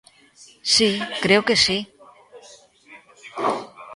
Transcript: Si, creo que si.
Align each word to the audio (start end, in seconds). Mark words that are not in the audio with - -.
Si, 0.73 0.89
creo 1.23 1.41
que 1.47 1.55
si. 1.65 1.77